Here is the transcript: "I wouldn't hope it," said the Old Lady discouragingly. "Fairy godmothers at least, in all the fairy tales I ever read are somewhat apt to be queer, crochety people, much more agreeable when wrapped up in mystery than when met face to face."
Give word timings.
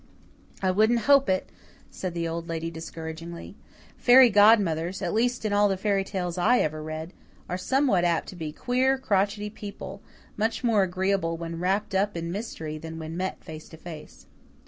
"I 0.63 0.71
wouldn't 0.71 1.01
hope 1.01 1.29
it," 1.29 1.51
said 1.91 2.15
the 2.15 2.27
Old 2.27 2.47
Lady 2.49 2.71
discouragingly. 2.71 3.55
"Fairy 3.99 4.31
godmothers 4.31 4.99
at 5.03 5.13
least, 5.13 5.45
in 5.45 5.53
all 5.53 5.67
the 5.69 5.77
fairy 5.77 6.03
tales 6.03 6.39
I 6.39 6.57
ever 6.57 6.81
read 6.81 7.13
are 7.47 7.55
somewhat 7.55 8.03
apt 8.03 8.27
to 8.29 8.35
be 8.35 8.51
queer, 8.51 8.97
crochety 8.97 9.51
people, 9.53 10.01
much 10.37 10.63
more 10.63 10.81
agreeable 10.81 11.37
when 11.37 11.59
wrapped 11.59 11.93
up 11.93 12.17
in 12.17 12.31
mystery 12.31 12.79
than 12.79 12.97
when 12.97 13.15
met 13.15 13.43
face 13.43 13.69
to 13.69 13.77
face." 13.77 14.25